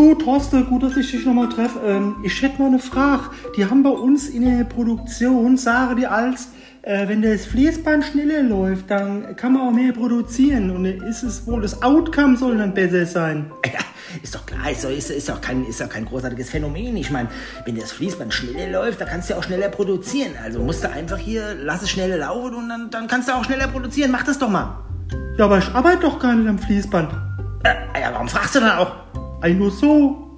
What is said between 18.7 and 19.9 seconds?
läuft, dann kannst du ja auch schneller